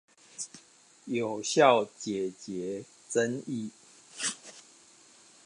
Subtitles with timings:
[1.05, 3.69] 有效解決爭議